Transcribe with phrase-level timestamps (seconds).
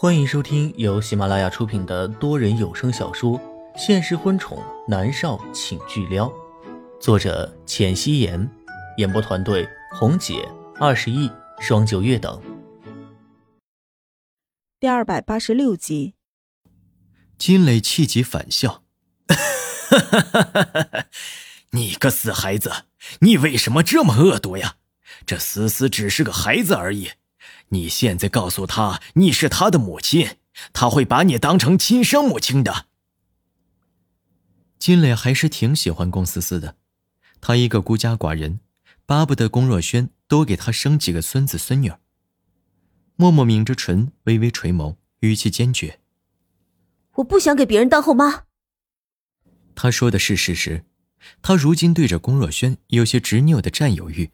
[0.00, 3.36] 欢迎收听由喜马拉雅出品的多人有声小说
[3.76, 6.28] 《现实婚宠男少请巨撩》，
[7.00, 8.48] 作者：浅汐颜，
[8.98, 10.48] 演播团队：红姐、
[10.78, 12.40] 二十亿、双九月等。
[14.78, 16.14] 第二百八十六集，
[17.36, 18.84] 金磊气急反笑
[21.74, 22.84] ：“你个死孩子，
[23.22, 24.76] 你为什么这么恶毒呀？
[25.26, 27.10] 这思思只是个孩子而已。”
[27.70, 30.36] 你现在告诉他你是他的母亲，
[30.72, 32.86] 他会把你当成亲生母亲的。
[34.78, 36.76] 金磊还是挺喜欢龚思思的，
[37.40, 38.60] 他一个孤家寡人，
[39.06, 42.00] 巴不得龚若轩多给他生几个孙子孙女儿。
[43.16, 46.00] 默默抿着唇，微微垂眸，语气坚决
[47.16, 48.44] ：“我不想给别人当后妈。”
[49.74, 50.84] 他说的是事实，
[51.42, 54.30] 他如今对着龚若轩有些执拗的占有欲，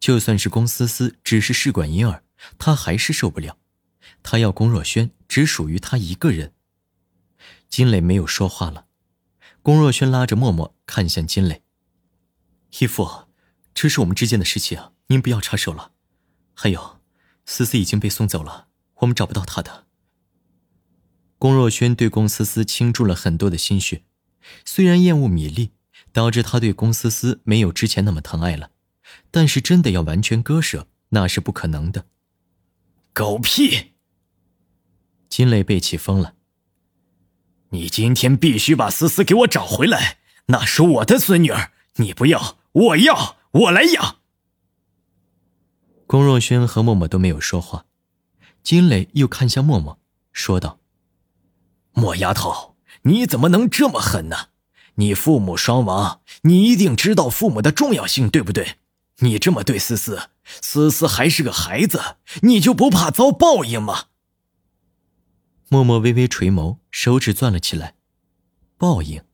[0.00, 2.23] 就算是龚思思只是试管婴儿。
[2.58, 3.58] 他还是受不了，
[4.22, 6.52] 他要龚若轩只属于他一个人。
[7.68, 8.86] 金磊没有说话了，
[9.62, 11.62] 龚若轩拉着默默看向金磊
[12.78, 13.28] ：“义父，
[13.74, 15.92] 这是我们之间的事情，您不要插手了。
[16.54, 17.00] 还有，
[17.44, 19.86] 思思已经被送走了，我们找不到她的。”
[21.38, 24.04] 龚若轩对龚思思倾注了很多的心血，
[24.64, 25.72] 虽然厌恶米粒，
[26.12, 28.70] 导致他对龚思思没有之前那么疼爱了，
[29.30, 32.06] 但是真的要完全割舍，那是不可能的。
[33.16, 33.92] 狗屁！
[35.28, 36.34] 金磊被气疯了。
[37.68, 44.16] 你今天必须把思思给我找回来，那是我的孙女儿，你不要，我要，我来养。
[46.08, 47.86] 龚若轩和默默都没有说话，
[48.64, 50.00] 金磊又看向默默，
[50.32, 50.80] 说道
[51.94, 54.48] ：“莫丫头，你怎么能这么狠呢？
[54.96, 58.78] 你父母双亡，你一定知道父母的重要性，对不对？
[59.18, 64.08] 你这么对思思。”思思还是个孩子，你就不怕遭报应吗？
[65.70, 67.96] 默默微微垂眸，手指攥了起来。
[68.76, 69.24] 报应，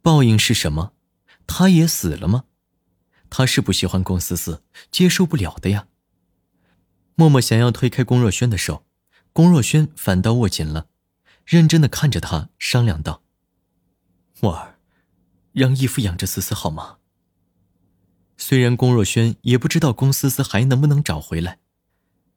[0.00, 0.94] 报应是什么？
[1.46, 2.44] 他也死了吗？
[3.28, 5.88] 他是不喜欢龚思思，接受不了的呀。
[7.14, 8.86] 默默想要推开龚若轩的手，
[9.34, 10.86] 龚若轩反倒握紧了，
[11.44, 13.22] 认真的看着他，商量道
[14.40, 14.78] ：“默儿，
[15.52, 16.96] 让义父养着思思好吗？”
[18.48, 21.58] 虽然龚若轩也不知道龚思思还能不能找回来，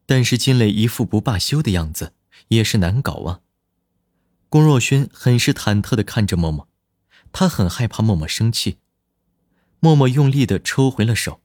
[0.05, 2.15] 但是金磊一副不罢休的样子，
[2.49, 3.39] 也是难搞啊。
[4.49, 6.67] 龚若轩很是忐忑的看着默默，
[7.31, 8.79] 他很害怕默默生气。
[9.79, 11.39] 默默用力的抽回了手，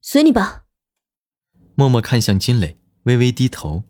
[0.00, 0.64] 随你吧。
[1.76, 3.84] 默默看向金磊，微微低头。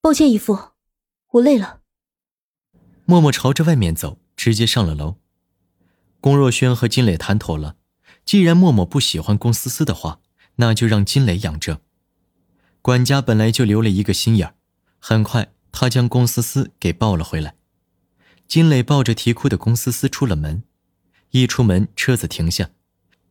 [0.00, 0.70] 抱歉，姨父，
[1.32, 1.82] 我累了。
[3.04, 5.18] 默默朝着外面走，直接上了楼。
[6.22, 7.76] 龚若轩和金磊谈妥了。
[8.24, 10.20] 既然默默不喜欢龚思思的话，
[10.56, 11.80] 那就让金磊养着。
[12.80, 14.54] 管家本来就留了一个心眼儿，
[14.98, 17.56] 很快他将龚思思给抱了回来。
[18.48, 20.64] 金磊抱着啼哭的龚思思出了门，
[21.30, 22.70] 一出门车子停下，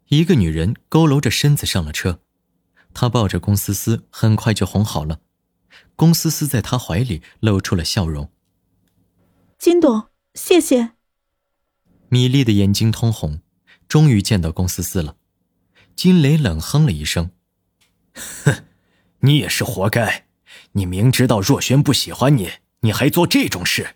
[0.07, 2.22] 一个女人佝偻着身子上了车，
[2.94, 5.19] 他抱着龚思思，很快就哄好了。
[5.96, 8.31] 龚思思在他怀里露出了笑容。
[9.58, 10.94] 金董，谢谢。
[12.09, 13.41] 米粒的眼睛通红。
[13.91, 15.18] 终于见到龚思思了，
[15.97, 17.31] 金雷冷哼了一声
[18.46, 18.63] ：“哼，
[19.19, 20.28] 你也是活该！
[20.72, 23.96] 你明知道若轩不喜欢你，你还做这种事。”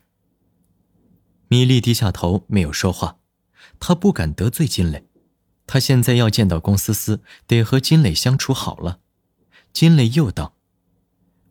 [1.48, 3.20] 米粒低下头没有说话，
[3.80, 5.08] 她不敢得罪金磊，
[5.66, 9.00] 她现在要见到龚思思，得和金磊相处好了。
[9.72, 10.58] 金磊又道：“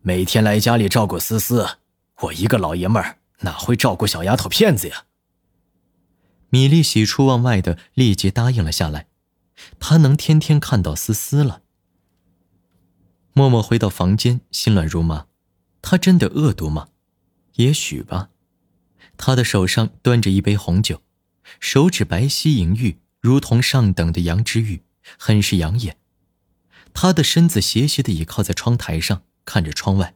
[0.03, 1.79] 每天来家里照顾思思，
[2.21, 5.05] 我一个老爷们儿哪会照顾小丫头片子呀？”
[6.55, 9.07] 米粒喜出望外的立即答应了下来，
[9.77, 11.63] 她能天天看到思思了。
[13.33, 15.25] 默默回到房间，心乱如麻。
[15.81, 16.87] 他真的恶毒吗？
[17.55, 18.29] 也许吧。
[19.17, 21.01] 他的手上端着一杯红酒，
[21.59, 24.81] 手指白皙莹玉，如同上等的羊脂玉，
[25.19, 25.97] 很是养眼。
[26.93, 30.15] 他的身子斜斜的倚靠在窗台上，看着窗外。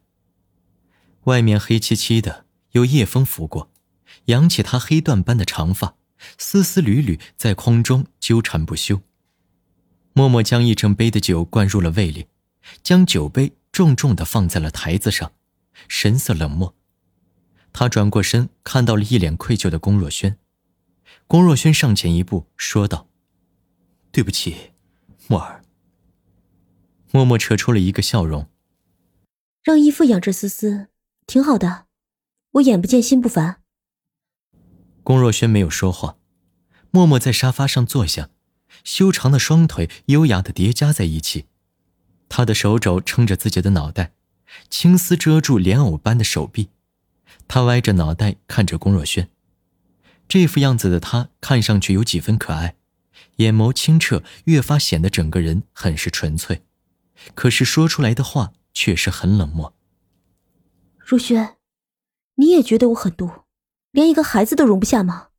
[1.25, 3.69] 外面黑漆漆的，有夜风拂过，
[4.27, 5.97] 扬起他黑缎般的长发。
[6.37, 9.01] 丝丝缕缕在空中纠缠不休。
[10.13, 12.27] 默默将一整杯的酒灌入了胃里，
[12.83, 15.31] 将酒杯重重的放在了台子上，
[15.87, 16.75] 神色冷漠。
[17.71, 20.37] 他转过身，看到了一脸愧疚的龚若轩。
[21.27, 23.07] 龚若轩上前一步说道
[24.11, 24.71] ：“对不起，
[25.27, 25.63] 默儿。”
[27.11, 28.49] 默默扯出了一个笑容
[29.63, 30.87] ：“让义父养着思思，
[31.27, 31.85] 挺好的，
[32.53, 33.61] 我眼不见心不烦。”
[35.03, 36.17] 龚若轩没有说话，
[36.91, 38.29] 默默在沙发上坐下，
[38.83, 41.45] 修长的双腿优雅的叠加在一起，
[42.27, 44.13] 他的手肘撑着自己的脑袋，
[44.69, 46.69] 青丝遮住莲藕般的手臂，
[47.47, 49.29] 他歪着脑袋看着龚若轩。
[50.27, 52.75] 这副样子的他看上去有几分可爱，
[53.37, 56.63] 眼眸清澈，越发显得整个人很是纯粹。
[57.33, 59.73] 可是说出来的话却是很冷漠。
[60.97, 61.57] 若轩，
[62.35, 63.29] 你也觉得我狠毒，
[63.91, 65.29] 连一个孩子都容不下吗？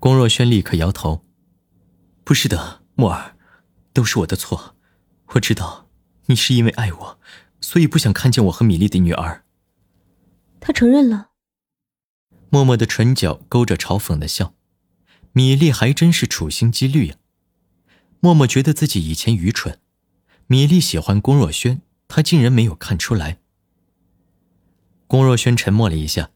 [0.00, 1.24] 龚若轩立刻摇头
[2.24, 3.36] ：“不是的，墨儿，
[3.92, 4.76] 都是我的错。
[5.28, 5.88] 我知道
[6.26, 7.20] 你是因为爱我，
[7.60, 9.44] 所以不想看见我和米粒的女儿。”
[10.60, 11.30] 他承认了。
[12.50, 14.54] 默默的唇角勾着嘲讽的笑，
[15.32, 17.16] 米粒还真是处心积虑呀。
[18.20, 19.78] 默默觉得自己以前愚蠢，
[20.48, 23.38] 米粒喜欢龚若轩，他竟然没有看出来。
[25.06, 26.30] 龚若轩沉默了一下，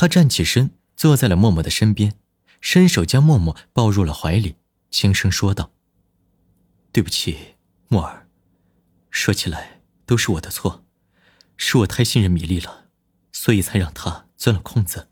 [0.00, 2.14] 他站起身，坐在了默默的身边，
[2.60, 4.54] 伸手将默默抱入了怀里，
[4.92, 5.72] 轻声说道
[6.94, 7.56] ：“对不起，
[7.88, 8.28] 默儿，
[9.10, 10.84] 说起来都是我的错，
[11.56, 12.84] 是我太信任米粒了，
[13.32, 15.08] 所以才让她钻了空子。”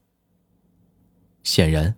[1.43, 1.97] 显然，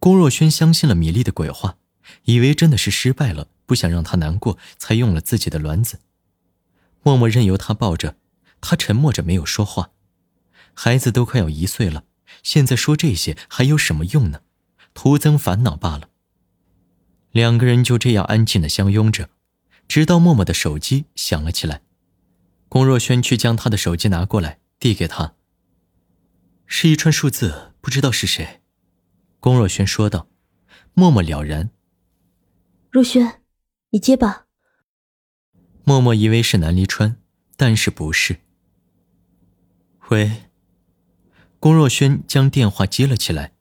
[0.00, 1.78] 郭若轩相信了米粒的鬼话，
[2.24, 6.00] 以为真的是失败了，不想让她难过，才用了自己的卵子。
[7.04, 8.16] 默默任由他抱着，
[8.60, 9.92] 他沉默着没有说话。
[10.74, 12.02] 孩子都快要一岁了，
[12.44, 14.42] 现在说这些还有什么用呢？
[14.94, 16.10] 徒增烦恼罢了。
[17.32, 19.28] 两个人就这样安静的相拥着，
[19.88, 21.82] 直到默默的手机响了起来。
[22.68, 25.34] 龚若轩去将他的手机拿过来，递给他。
[26.66, 28.60] 是一串数字，不知道是谁。
[29.40, 30.28] 龚若轩说道，
[30.92, 31.70] 默默了然。
[32.90, 33.42] 若轩，
[33.90, 34.46] 你接吧。
[35.82, 37.16] 默默以为是南离川，
[37.56, 38.38] 但是不是。
[40.10, 40.44] 喂。
[41.64, 43.54] 龚若轩将电话接了起来。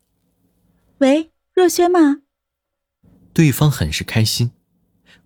[0.98, 2.24] 喂，若轩吗？
[3.34, 4.52] 对方很是开心。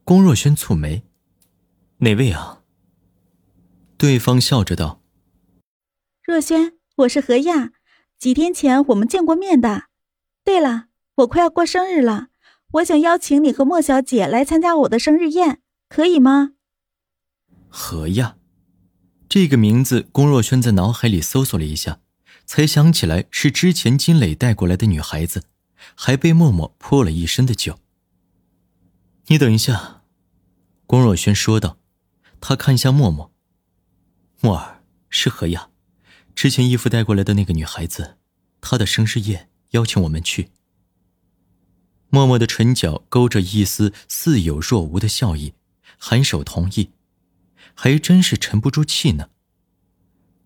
[0.03, 1.01] 龚若轩蹙眉
[1.97, 2.61] ：“哪位啊？”
[3.97, 5.01] 对方笑着道
[6.21, 7.71] ：“若轩，我是何亚，
[8.19, 9.85] 几天前我们见过面的。”
[10.45, 12.27] 对了，我快要过生日了，
[12.73, 16.51] 我想邀请你和莫小姐来参加我的生日宴，可以吗？
[17.69, 18.37] 何亚，
[19.27, 22.01] 这个名字，龚若轩在脑海里搜索了一下，
[22.47, 25.43] 才想起来是之前金磊带过来的女孩子，
[25.93, 27.77] 还被默默泼了一身的酒。
[29.27, 30.01] 你等一下，
[30.87, 31.77] 龚若轩说道，
[32.41, 33.31] 他看向默默，
[34.41, 35.69] 默儿是何雅，
[36.33, 38.17] 之前义父带过来的那个女孩子，
[38.59, 39.49] 她的生日宴。
[39.71, 40.49] 邀请我们去。
[42.09, 45.55] 默默的唇角勾着一丝似有若无的笑意，
[45.99, 46.91] 颔首同意，
[47.75, 49.29] 还真是沉不住气呢。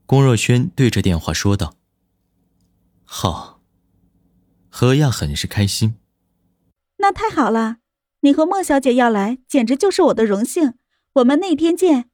[0.07, 1.75] 龚若轩对着电话说道
[3.13, 3.62] ：“好。”
[4.72, 5.96] 何亚很是开心。
[7.00, 7.80] 那太好了，
[8.22, 10.75] 你和莫小姐要来，简直就是我的荣幸。
[11.16, 12.10] 我们那天见。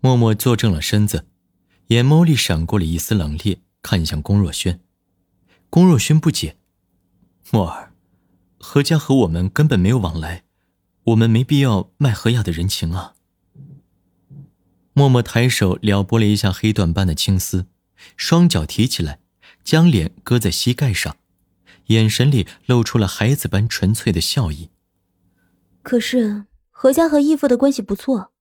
[0.00, 1.26] 默默坐正了身子，
[1.86, 4.78] 眼眸里闪过了一丝冷冽，看向龚若轩。
[5.70, 6.58] 龚若轩不解
[7.50, 7.94] ：“墨儿，
[8.58, 10.44] 何家和我们根本没有往来，
[11.04, 13.14] 我们没必要卖何亚的人情啊。”
[14.92, 17.66] 默默抬手撩拨了一下黑缎般的青丝，
[18.16, 19.20] 双脚提起来，
[19.66, 21.16] 将脸搁在膝盖上，
[21.86, 24.70] 眼神里露出了孩子般纯粹的笑意。
[25.82, 28.32] 可是何家和义父的关系不错，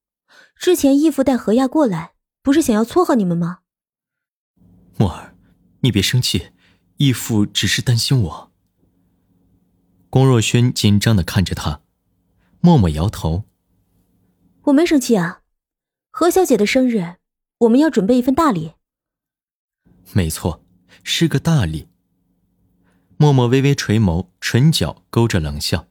[0.56, 2.14] 之前义父带何亚过来，
[2.44, 3.62] 不是想要撮合你们吗？
[4.98, 5.36] 墨儿，
[5.82, 6.52] 你别生气。
[6.98, 8.52] 义父只是担心我。
[10.10, 11.82] 龚若轩紧张的看着他，
[12.62, 13.44] 默默摇头
[14.66, 15.42] ：“我没生气啊，
[16.10, 17.16] 何小姐的生日，
[17.58, 18.76] 我们要准备一份大礼。”
[20.14, 20.64] 没错，
[21.04, 21.88] 是个大礼。
[23.18, 25.88] 默默微微垂眸，唇角勾着冷笑。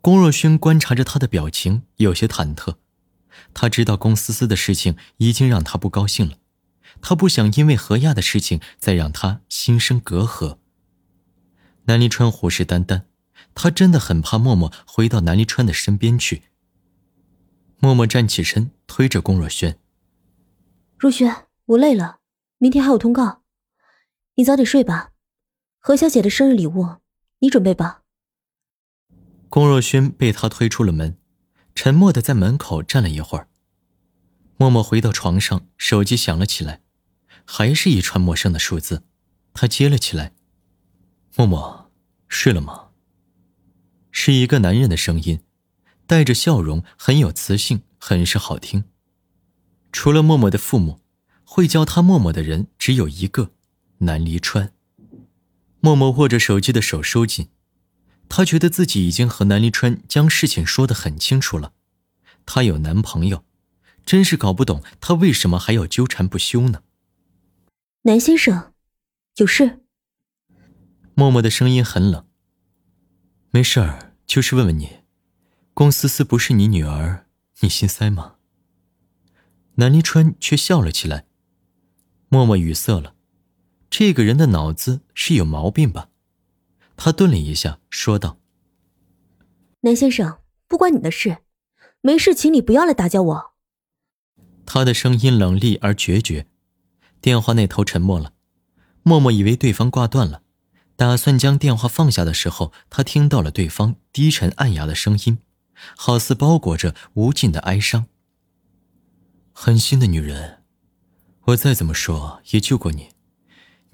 [0.00, 2.76] 龚若轩观察着他的表情，有些忐忑。
[3.54, 6.36] 他知道龚思思的事情已经让他不高兴了。
[7.00, 10.58] 他不想因为何亚的事情再让他心生隔阂。
[11.84, 13.02] 南离川虎视眈眈，
[13.54, 16.42] 他真的很怕默默回到南离川的身边去。
[17.78, 19.78] 默默站起身，推着龚若轩
[20.96, 22.18] ：“若轩，我累了，
[22.58, 23.41] 明天还有通告，
[24.34, 25.12] 你早点睡吧。
[25.78, 26.96] 何小姐的生日礼物，
[27.40, 28.02] 你准备吧。”
[29.50, 31.18] 龚若轩被他推出了门，
[31.74, 33.48] 沉默的在门口站了一会儿。
[34.56, 36.80] 默默回到床上，手机响了起来。
[37.44, 39.02] 还是一串陌生的数字，
[39.52, 40.32] 他接了起来。
[41.36, 41.90] 默默，
[42.28, 42.90] 睡了吗？
[44.12, 45.40] 是一个男人的声音，
[46.06, 48.84] 带着笑容，很有磁性，很是好听。
[49.90, 51.00] 除了默默的父母，
[51.44, 53.50] 会叫他默默的人只有一个，
[54.02, 54.72] 南离川。
[55.80, 57.48] 默默握着手机的手收紧，
[58.28, 61.72] 他觉得自己已经和南离川将事情说得很清楚了。
[62.46, 63.44] 她有男朋友，
[64.04, 66.82] 真是搞不懂他为什么还要纠缠不休呢？
[68.02, 68.72] 南先生，
[69.36, 69.80] 有事？
[71.14, 72.26] 默默的声音很冷。
[73.50, 75.00] 没事儿，就是问问你，
[75.74, 77.26] 龚思思不是你女儿，
[77.60, 78.36] 你心塞吗？
[79.76, 81.26] 南离川却笑了起来。
[82.28, 83.11] 默默语塞了，
[83.92, 86.08] 这个人的脑子是有毛病吧？
[86.96, 88.38] 他顿了一下，说道
[89.84, 91.42] ：“南先生，不关你的事，
[92.00, 93.52] 没事，请你不要来打搅我。”
[94.64, 96.46] 他的声音冷厉而决绝。
[97.20, 98.32] 电话那头沉默了，
[99.02, 100.40] 默默以为对方挂断了，
[100.96, 105.36] 打算将电话放下的时候，他听到了对方低沉暗哑的声音，
[105.98, 108.06] 好似包裹着无尽的哀伤。
[109.52, 110.62] 狠心的女人，
[111.48, 113.10] 我再怎么说也救过你，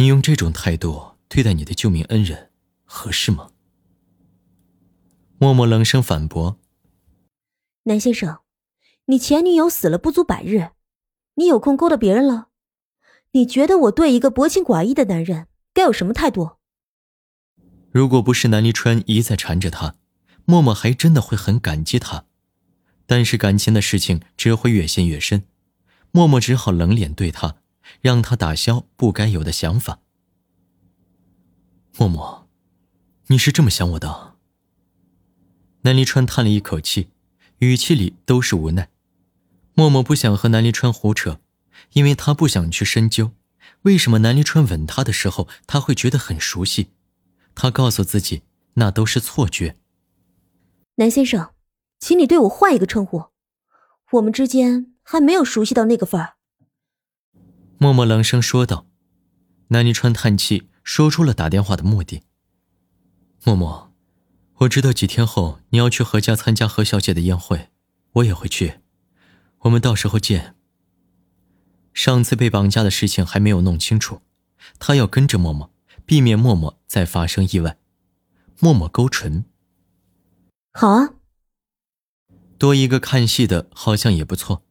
[0.01, 2.51] 你用这种态度对待你的救命恩人，
[2.85, 3.51] 合适吗？
[5.39, 6.57] 默默冷声反驳
[7.83, 8.39] ：“南先生。”
[9.07, 10.71] 你前女友死了不足百日，
[11.35, 12.49] 你有空勾搭别人了？
[13.33, 16.53] 你觉得我对一个薄情寡义的男人该有什么态度？
[17.91, 19.97] 如果不是南离川一再缠着他，
[20.45, 22.27] 默默还真的会很感激他。
[23.07, 25.49] 但是感情的事情只会越陷越深，
[26.13, 27.58] 默默只好冷脸对他，
[28.01, 30.01] 让他打消不该有的想法。
[31.97, 32.49] 默默，
[33.27, 34.37] 你是这么想我的？
[35.83, 37.11] 南离川叹了一口气，
[37.59, 38.89] 语气里都是无奈。
[39.75, 41.41] 默默不想和南离川胡扯，
[41.93, 43.33] 因为他不想去深究，
[43.83, 46.91] 为什么南离川吻他的时候他会觉得很熟悉。
[47.55, 48.43] 他告诉自己，
[48.75, 49.77] 那都是错觉。
[50.97, 51.53] 南先生，
[51.99, 53.27] 请你对我换一个称呼，
[54.13, 56.38] 我们之间还没有熟悉到那个份儿。
[57.79, 58.87] 默默冷声说道。
[59.69, 62.23] 南泥川叹气，说出了打电话的目的。
[63.45, 63.93] 默默，
[64.57, 67.69] 我知道几天后你要去何家参加何小姐的宴会，
[68.15, 68.81] 我也会去。
[69.61, 70.57] 我们到时候见。
[71.93, 74.23] 上次被绑架的事情还没有弄清楚，
[74.79, 75.71] 他要跟着默默，
[76.05, 77.79] 避免默默再发生意外。
[78.59, 79.45] 默默勾唇
[80.73, 81.11] ：“好啊。”
[82.59, 84.65] 多一个看戏的，好像也不错。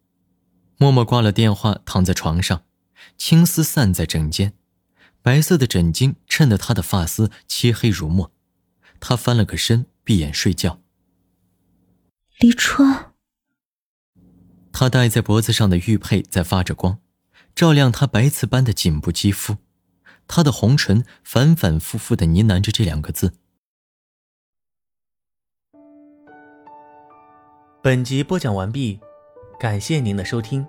[0.78, 2.64] 默默挂了电话，躺在床上，
[3.18, 4.54] 青丝散在枕间，
[5.22, 8.32] 白色的枕巾衬得她的发丝漆黑如墨。
[9.00, 10.80] 她翻了个身，闭眼睡觉。
[12.40, 13.14] 黎川。
[14.72, 17.00] 他戴在脖子上的玉佩在发着光，
[17.56, 19.58] 照亮他白瓷般的颈部肌肤。
[20.28, 23.34] 他的红唇反反复复的呢喃着这两个字。
[27.82, 29.00] 本集播讲完毕，
[29.60, 30.68] 感谢您的收听。